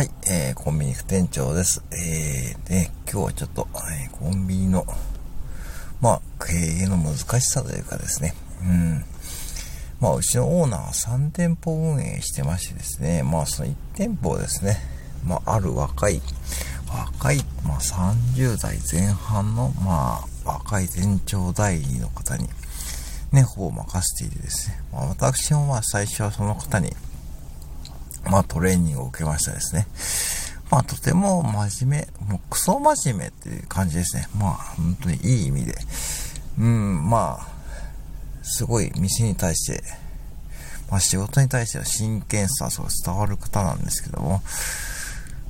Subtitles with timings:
[0.00, 1.84] はい、えー、コンビニ副店長です。
[1.92, 4.86] えー、で、今日はちょっと、えー、コンビニの、
[6.00, 9.04] まあ、経営の難しさというかですね、うん。
[10.00, 14.78] まあ、うちのオーナーは3店舗運営してましてですね、まあ、その1店舗ですね、
[15.22, 16.22] まあ、ある若い、
[16.88, 22.48] 若い、まあ、30代前半の、まあ、若い店長代理の方に、
[23.32, 26.90] ね、ほぼ任せていてですね、まあ、私もまあ、最初はその方に、
[28.30, 29.86] まあトレーニングを受けましたですね。
[30.70, 34.28] まあとても真面目、もうクソ真面目っていう感じですね。
[34.38, 35.74] まあ本当にいい意味で。
[36.58, 37.46] うん、まあ、
[38.42, 39.82] すごい店に対して、
[40.90, 44.42] まあ仕事に対しては真剣さ、そう伝わる方なんですけども、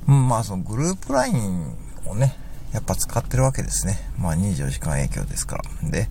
[0.07, 1.75] うん、まあそのグループ LINE
[2.07, 2.35] をね、
[2.73, 3.99] やっぱ使ってるわけですね。
[4.17, 5.89] まあ24時間影響ですから。
[5.89, 6.07] で、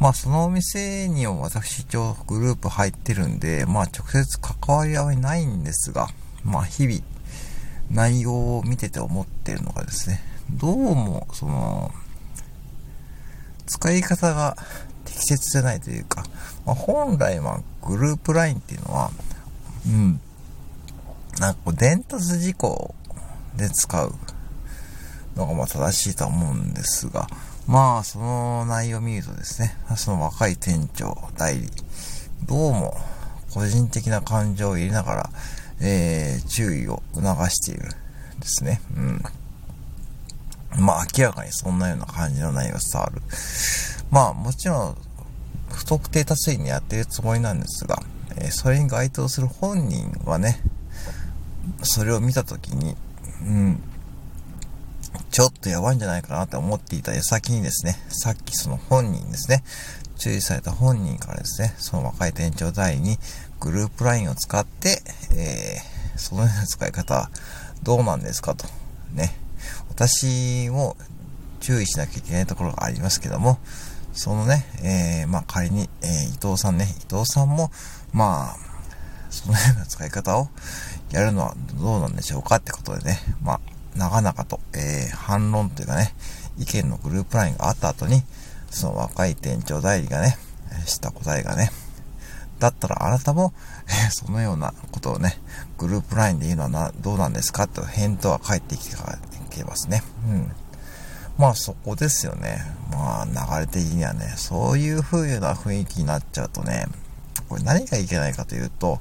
[0.00, 6.08] まあそのお店にも私一応グループ入ってるんで、まあ直接関わり合いないんですが、
[6.42, 7.00] まあ日々
[7.90, 11.92] 内容を見てて思ってるのがですね、どうもその、
[13.66, 14.56] 使い方が
[15.04, 16.24] 適切じゃないというか、
[16.64, 19.10] まあ、本来はグループ LINE っていうのは、
[19.86, 20.20] うん、
[21.38, 22.94] なんかこう伝達事項
[23.56, 24.14] で使う
[25.36, 27.28] のがまあ正しいと思うんですが、
[27.70, 31.68] まあ、その内容を見るとですね、その若い店長、代理、
[32.44, 32.96] どうも、
[33.54, 35.30] 個人的な感情を入れながら、
[35.80, 37.82] えー、注意を促している
[38.40, 38.80] ですね。
[38.96, 40.84] うん。
[40.84, 43.22] まあ、明らかにそんなような感じの内容が伝わる。
[44.10, 44.96] まあ、もちろん、
[45.70, 48.02] 不特定多数にやってるつもりなんですが、
[48.34, 50.60] えー、それに該当する本人はね、
[51.84, 52.96] それを見たときに、
[53.42, 53.82] うん、
[55.30, 59.62] ちょっとやばいんじゃないかなって思っていた矢先にですね、さっきその本人ですね、
[60.16, 63.16] 注意された本人からですね、その若い店長代に
[63.60, 65.02] グループ LINE を使って、
[65.36, 67.30] えー、そのような使い方
[67.82, 68.66] どうなんですかと。
[69.12, 69.34] ね。
[69.88, 70.96] 私も
[71.60, 73.58] 注意しなきゃいけないところがありますけども、
[74.12, 77.70] そのね、えー、まあ仮に、えー、伊藤さんね、伊藤さんも、
[78.12, 78.56] まあ、
[79.30, 80.48] そのような使い方を
[81.12, 83.60] やるのはどうなんでしょうかってことでね、まあ、
[83.96, 86.14] 長々と、えー、反論というかね、
[86.58, 88.22] 意見のグループラインがあった後に、
[88.70, 90.38] その若い店長代理がね、
[90.86, 91.70] した答えがね、
[92.58, 93.52] だったらあなたも、
[93.88, 95.38] えー、そのようなことをね、
[95.78, 97.66] グループラインで言うのはな、どうなんですか？
[97.66, 98.96] と返答は返ってきて
[99.50, 100.02] きますね。
[100.28, 100.52] うん。
[101.38, 102.62] まあそこですよね。
[102.92, 106.86] まあ流れ的にはね、そういう風な雰囲気になっちゃうとね、
[107.48, 109.00] これ何がいけないかというと、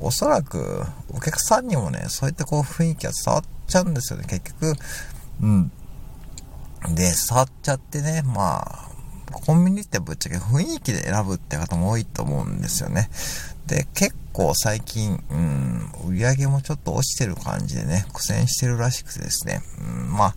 [0.00, 4.74] おそらくお客さんにもね、そういったこう雰囲気が伝わっちゃうんですよね、結局。
[5.42, 5.72] うん。
[6.94, 8.88] で、触っちゃってね、まあ、
[9.32, 13.08] コンビニってぶっちゃけ雰囲気で選ぶって方も多いと思うんですよね。
[13.66, 20.34] で、結構最近、うん、売り上げもちょっと落ちてる感じでね、苦戦してるらしくてですね、うん、まあ、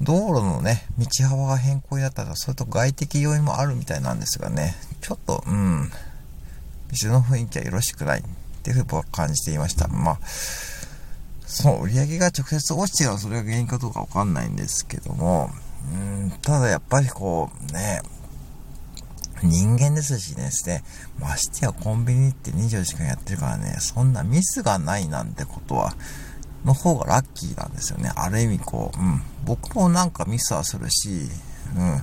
[0.00, 5.90] 道路のね、道幅が変更になったら、それと外的要因もあるみたいなんですがね、ちょっと、うん、
[6.90, 8.22] 店の雰囲気はよろしくないっ
[8.62, 9.88] ていうふうに僕は感じていました。
[9.88, 10.18] まあ、
[11.52, 15.50] その売り上げが直接落ちてはそれが原因かどうかわかんないんですけども、
[15.92, 18.00] うん、ただやっぱりこうね、
[19.42, 20.82] 人間ですしですね、
[21.20, 25.94] ましてやコンビニって24時間やってるからね、そんなミスがないなんてことは、
[26.64, 28.10] の方がラッキーなんですよね。
[28.16, 31.28] ある意味こう、うん、僕もなんかミスはするし、
[31.76, 32.02] うん、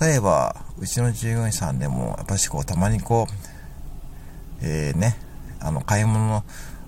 [0.00, 3.34] 例えば、うちの従業員さんでも、やっぱしこう、たまにこう、
[4.62, 5.16] えー、ね、
[5.60, 6.42] あの、買い物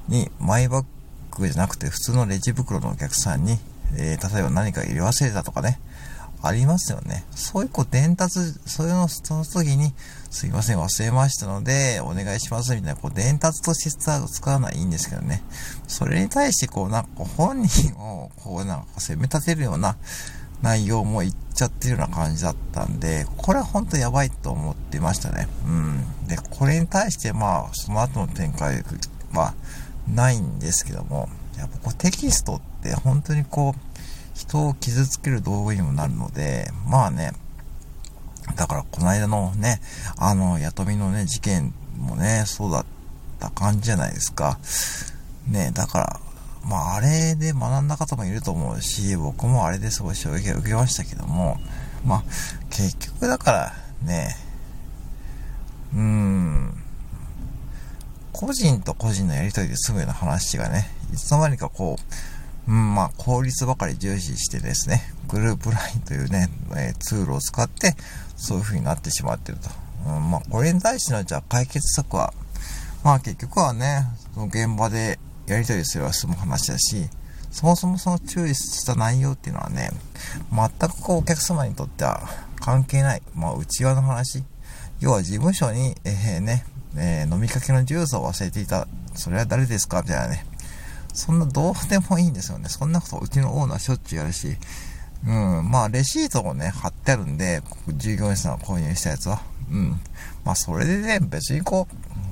[0.09, 0.85] にマイバッ
[1.33, 3.59] クじゃなくて普通のレジ袋のお客さんに、
[3.97, 5.81] えー、例えば何か入れ忘れたとかね、
[6.43, 7.25] ありますよね。
[7.31, 9.95] そういうこう伝達、そういうの、その時に、
[10.31, 15.43] すいません、忘れましたので、お願いします、みたいな、こう伝達として使うのはいいんですけどね。
[15.87, 19.97] それに対して、こう、なんか本人を、こう、なんか責め立てるような
[20.63, 25.47] 内容も言っちゃってるような感じだったんで、これは本当やばいと思ってましたね。
[25.65, 26.27] うん。
[26.27, 28.85] で、これに対して、まあ、その後の展開
[29.33, 29.55] は、
[30.09, 33.81] ないんですけども、やっぱこうテキストって本当にこう、
[34.35, 37.33] 人を傷つける道具にもなるので、まあね、
[38.57, 39.81] だからこの間のね、
[40.17, 42.87] あの、やとみのね、事件もね、そうだっ
[43.39, 44.59] た感じじゃないですか。
[45.47, 46.21] ね、だから、
[46.65, 51.59] まああれで学んだ方もいると思うし、僕もあれですごい衝撃を受けましたけども、
[52.05, 52.25] まあ
[52.71, 53.73] 結局だから
[54.03, 54.37] ね、
[55.95, 56.32] うん、
[58.43, 61.97] 個人と個人のやりとりで済むような話がね、いつの間にかこ
[62.67, 67.95] う、うん、まあ、効率ばかり重視してですね、グループ LINE というね、え、ツールを使って、
[68.37, 69.71] そういう風になってしまってると。
[70.09, 72.35] うん、まあ、これに対しての、じゃあ解決策は、
[73.05, 77.09] まあ結局はね、その現場でやりとりすれば済む話だし、
[77.53, 79.91] そもそもその注意した内容っていうのはね、
[80.53, 82.23] 全くこうお客様にとっては
[82.57, 84.43] 関係ない、まあ内輪の話。
[84.99, 86.65] 要は事務所に、えー、ね、
[86.97, 88.87] えー、飲みかけのジュースを忘れていた。
[89.15, 90.03] それは誰ですか？
[90.03, 90.47] みたいなね。
[91.13, 92.69] そんなどうでもいいんですよね。
[92.69, 94.57] そんなことうちのオーナーしょっちゅうやるし。
[95.27, 95.71] うん。
[95.71, 99.43] まあ、レシートをね、貼ってあるんで、従業員さんが購入したやつは。
[99.71, 100.01] うん。
[100.45, 101.87] まあ、それでね、別にこ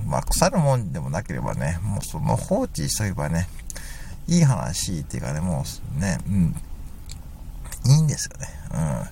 [0.06, 3.48] う、まあ、腐るもんでもなければね、もうその放置しとけばね、
[4.26, 5.64] いい話っていうかね、も
[5.96, 6.56] うね、うん。
[7.86, 8.48] いいんですよね。
[8.72, 9.08] うん。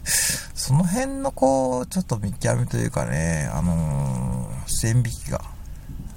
[0.68, 5.40] その辺のこう、ちょっと見極めというかね、あのー、線引きが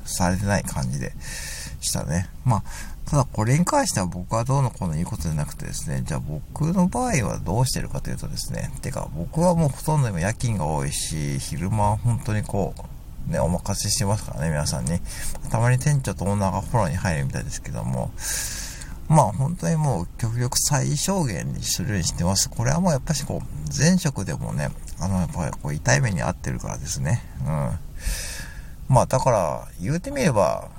[0.03, 1.13] されてない感じで
[1.79, 2.29] したね。
[2.43, 2.63] まあ、
[3.09, 12.75] ただこれに関しては僕はどうのこうの言うことじゃなくてですね、じゃあ僕の場合はどうしてるかというとですね、てか僕はもうほとんど今夜勤が多いし、昼間は本当にこ
[13.29, 14.99] う、ね、お任せしてますからね、皆さんに。
[15.49, 18.11] たまに店長とオーナーがフォローに入るみたいですけども、
[19.11, 22.49] まあ本当にもう極力最小限にするようにしてます。
[22.49, 24.69] これはもうやっぱしこう、前職でもね、
[25.01, 27.21] あのやっぱりこう痛い目に遭ってるからですね。
[27.41, 28.95] うん。
[28.95, 30.69] まあだから言うてみれば、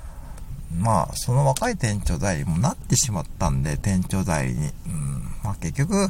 [0.75, 4.73] まあその若い店長代理もなってしまったんで、店長代理に。
[4.87, 5.23] うん。
[5.43, 6.09] まあ結局、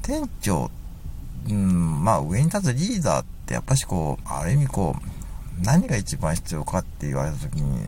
[0.00, 0.70] 店長、
[1.46, 7.86] うん、まあ上に立つリーダーってやっぱしこう、ある意味こう、何が一番必要かって言われた時に、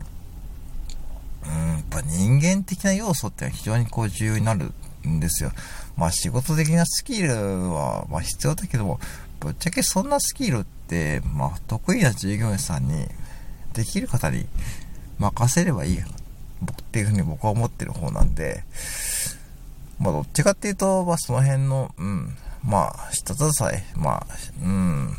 [1.45, 4.71] うん、やっぱ人間的な要素っては非常にこう重要になる
[5.07, 5.51] んですよ。
[5.95, 8.99] まあ仕事的なスキルはま必要だけども、
[9.39, 13.07] ぶっちゃけそんなスキルって、まあ得意な従業員さんに、
[13.73, 14.45] できる方に
[15.17, 16.03] 任せればいいっ
[16.91, 18.63] ていうふうに僕は思ってる方なんで、
[19.99, 24.25] まあどっちかっていうと、まあその辺の、うん、まあ一つさえ、まあ、
[24.63, 25.15] うん、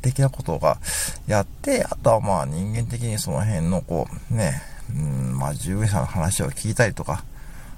[0.00, 0.78] 的なことが
[1.26, 7.24] やって、あとはまあ人間的にその辺のこう、ね、うん、まあ、従業員さんの話を聞いたりとか、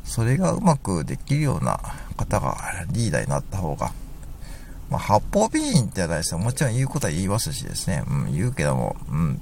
[0.05, 1.81] それがうまくできるような
[2.17, 2.56] 方が
[2.91, 3.93] リーダーになった方が、
[4.91, 6.39] まあ、八方美人ってないですよ。
[6.39, 8.05] もちろん言うことは言いますしですね。
[8.06, 9.41] うん、言うけども、うん。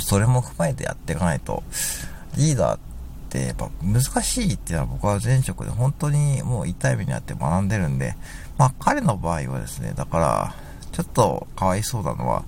[0.00, 1.62] それも踏まえてやっていかないと、
[2.36, 2.80] リーダーっ
[3.28, 8.14] てやっぱ難しいっていうのは僕は前職で本当にもう痛い目にあって学んでるんで、
[8.58, 10.54] まあ彼の場合はですね、だから、
[10.92, 12.44] ちょっとかわいそうなのは、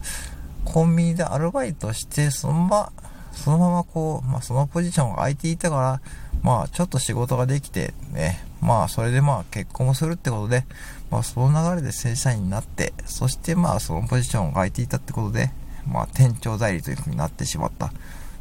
[0.64, 2.92] コンビニでアルバイトして、そのまま
[3.34, 6.00] そのままこう、まあ、そのポジションが空いていたから、
[6.42, 10.64] まあ、ちょっと仕事ができて、ね、まあ、それでまあ、結婚をするってことで、
[11.10, 15.50] まあ、その流れで正社員になって、そしてまあ、そのポジションが空いていたってことで、
[15.86, 17.92] まあ、店長代理というふうになってしまった。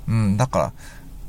[0.07, 0.73] うん、だから、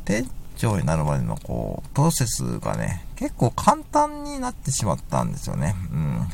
[0.05, 5.75] 店長になるまでのこう、プロセスがね、結構簡単になってしまったんですよね。
[5.93, 6.29] うん。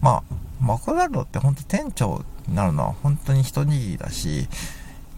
[0.00, 4.48] まあ、マクドナルドって本当店長になるのは本当に一握りだし、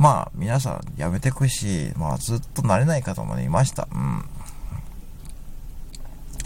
[0.01, 3.87] まあ、皆さん辞めてくし、まあ、ずっと慣れない方もいました。
[3.93, 4.25] うん。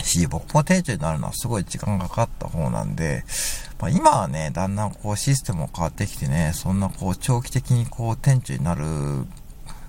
[0.02, 3.22] し、僕も店長になるのはすごい時間がかかった方なんで、
[3.78, 8.82] まあ、今はね、だんだんこうシステムも変わってきてね、そんなこう長期的にこう店長になる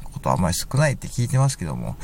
[0.04, 1.96] ことはあんまり少ないって聞いてますけども、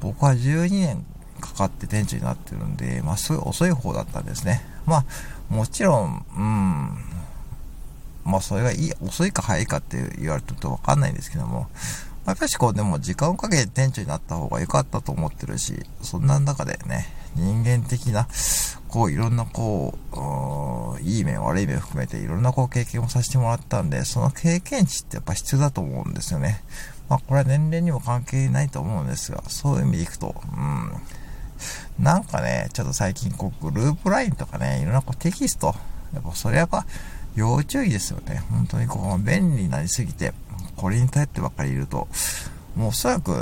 [0.00, 1.06] 僕は12年
[1.40, 4.66] かかって店長になってるんで、まあすごい遅い方だったんですね。
[4.84, 5.04] まあ、
[5.48, 7.13] もちろん、うん、
[8.24, 11.68] まあそれがいい、遅いか早いかって言われるとわかんないんですけども、
[12.26, 17.06] やっぱしこうでも時間をかけて店長になった方が良かったと思ってるし、そんな中でね、
[17.36, 18.26] 人間的な、
[18.88, 19.98] こういろんなこ
[20.96, 26.62] う、いい面悪い面含めていろんなこう経験をさせてもらったんで、その経験値ってやっぱ必要だと思うんですよね。
[27.08, 30.92] まあこれは年齢にも関係ないと思うんですが、そういう意味でいくと、うん。
[31.98, 35.74] なんかね、ちょっと最近こう、グループラインとかね、いろんなこうテキスト、
[36.14, 36.86] やっぱそれやっぱ、
[37.36, 38.42] 要注意ですよね。
[38.50, 40.32] 本当にこう、便利になりすぎて、
[40.76, 42.08] これに頼ってばっかりいると、
[42.76, 43.32] もうおそらく、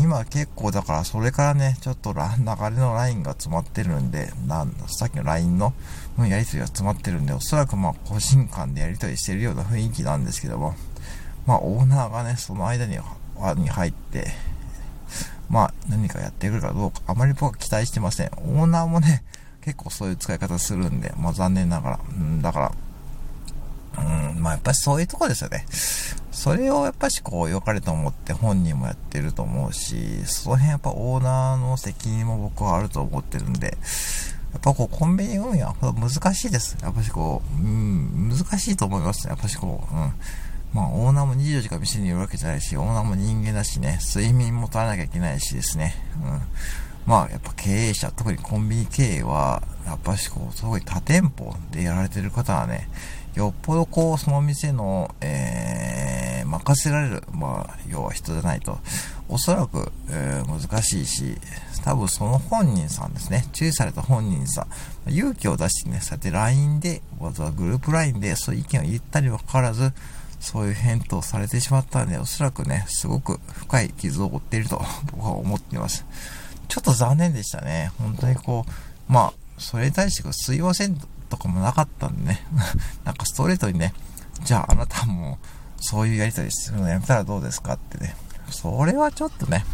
[0.00, 5.72] 今結構だからそれからね、ちょっと流れのラインが詰まってるんで、なんさっきの LINE の
[6.18, 10.74] やりとりが詰まってるんで、おそらくまあ個人間でやりとりしてるような雰囲気なんですけども、
[11.46, 12.98] まあオーナーがね、その間に
[13.56, 14.32] に入って、
[15.48, 18.30] まあ何かやってくるかどうか、あまり僕は期待してません。
[18.36, 19.22] オーナーもね、
[19.64, 22.00] 結構そういう使い方するんで、まあ残念ながら。
[22.08, 22.72] うん、だから、
[23.98, 25.66] うん、まあやっぱりそういうとこですよね。
[26.30, 33.76] それをやっぱしこう良かれと思って本人もやってると思うし、その辺やっぱオーナーの責任も僕はあると思ってるんで、
[34.52, 36.76] やっぱこうコンビニ運営は難しいです。
[36.82, 39.30] やっぱしこう、うん、難しいと思いますね。
[39.30, 40.12] やっぱしこう、うん。
[40.72, 45.94] まあオーナーも24時間店にいるわけじゃないし、オーナーも人間だしね、睡眠も取らなきゃいけないしですね。
[46.22, 46.42] うん。
[47.06, 52.88] まあやっぱ経営者、特にコンビニ経営は、やっぱしこう、すごい多店舗でやられてる方はね、
[53.34, 58.78] よっぽどこう、その店の、えー、任せられる、まあ、要は人じゃないと、
[59.28, 61.38] おそらく、えー、難しいし、
[61.84, 64.66] 多分その本人さんですね、注意された本人さ
[65.06, 69.92] ん、勇気を出してね、そうやって LINE で、わざわざグループ LINE でそういう意見を言ったにもかかわらず、
[70.38, 76.04] そういう返答されてしまったんで、おそらくね、すごく深い傷を負っていると僕は思っています。
[76.68, 77.92] ちょっと残念でしたね。
[77.98, 80.96] 本当にこう、まあ、それに対してすいません
[81.28, 82.46] とかもなかったんでね、
[83.04, 83.94] なんかストレートにね、
[84.44, 85.38] じゃああなたも
[85.80, 88.16] そういうやりとりするのやめたらどうですかってね、
[88.50, 89.64] それはちょっとね、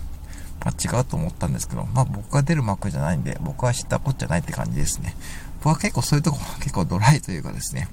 [0.65, 5.17] まあ、違うと思ったんですけど、まあ僕が出る幕じゃないんで、僕は知ったこっちゃないって感じですね。
[5.61, 7.89] 僕は結構そういうとこ 結構ドライというかですね、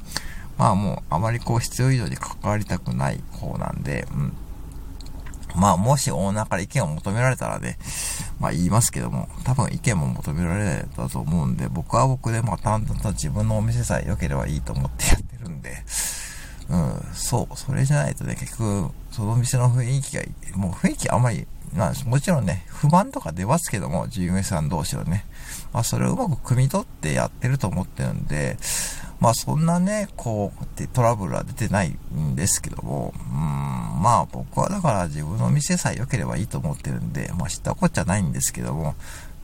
[0.58, 4.34] まあもうあまりこう必要以上に関わりたくない方なんで、うん。
[5.56, 7.78] まあもしオーナーから意見を求められたらね、
[8.40, 15.72] まあ言いますけども、多分意見も求められたと思うんで、僕は僕でまあ淡々と自分のお店さえ良ければいいと思ってやってるんで、
[16.70, 20.24] うん、そう、それじゃないとね、結局、その店の雰囲気が、
[20.58, 25.26] もう雰囲気あんまり、まあ、もちろんね、不満とか出ますけども、従業員さん同士はね。
[25.74, 28.58] まあ、それをうまく汲み取ってやってると思ってるんで、
[29.20, 38.96] まあ、そんなね、こう、トラブルは出てないんですけども、うん、まあ、僕はだから自分の店さえ良ければいいと思ってるんで、まあ、知ったこっちゃないんですけども、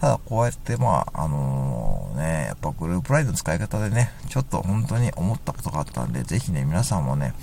[0.02, 7.34] ただこうやってまあ、あのー、ね、やっぱグループラインの使い方でね、ちょっと本当に思ったことがあったんで、ぜひね、皆さんもね、やっ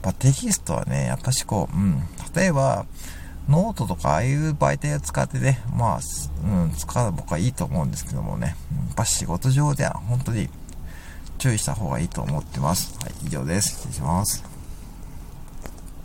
[0.00, 2.02] ぱテキストはね、やっぱしこう、うん、
[2.34, 2.86] 例えば、
[3.48, 6.00] ノートとかああいう媒体を使ってね、まあ、
[6.44, 10.48] うん、使う僕はいいと思うんですけどもね、やっぱ仕事上では本当に
[11.38, 12.96] 注意した方がいいと思ってます。
[13.02, 13.70] はい、以上です。
[13.70, 14.53] 失礼します。